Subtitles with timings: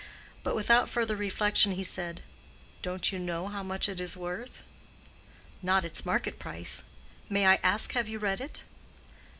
[0.41, 2.23] But without further reflection he said,
[2.81, 4.63] "Don't you know how much it is worth?"
[5.61, 6.81] "Not its market price.
[7.29, 8.63] May I ask have you read it?"